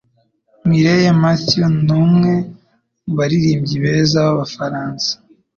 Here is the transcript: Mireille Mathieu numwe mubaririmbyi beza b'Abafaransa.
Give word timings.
Mireille 0.67 1.11
Mathieu 1.21 1.67
numwe 1.85 2.31
mubaririmbyi 3.05 3.75
beza 3.83 4.19
b'Abafaransa. 4.25 5.09